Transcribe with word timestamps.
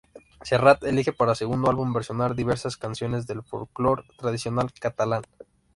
Serrat 0.41 0.83
elige 0.83 1.13
para 1.13 1.35
su 1.35 1.39
segundo 1.39 1.69
álbum 1.69 1.93
versionar 1.93 2.33
diversas 2.33 2.75
canciones 2.75 3.27
del 3.27 3.43
folklore 3.43 4.01
tradicional 4.17 4.73
catalán. 4.73 5.21